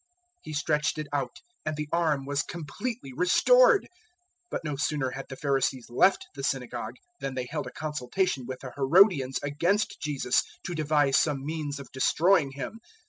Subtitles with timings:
[0.41, 3.83] He stretched it out, and the arm was completely restored.
[3.83, 3.87] 003:006
[4.49, 8.61] But no sooner had the Pharisees left the synagogue than they held a consultation with
[8.61, 12.79] the Herodians against Jesus, to devise some means of destroying Him.